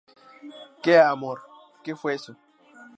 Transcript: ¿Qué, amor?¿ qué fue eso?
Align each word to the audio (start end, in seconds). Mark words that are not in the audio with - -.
¿Qué, 0.81 0.97
amor?¿ 0.99 1.43
qué 1.83 1.95
fue 1.95 2.15
eso? 2.15 2.35